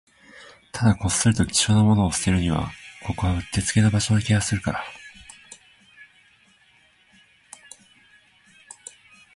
[0.71, 2.71] ただ、こっそりと貴重なものを捨てるには、
[3.05, 4.83] ここはうってつけな場所な気がするから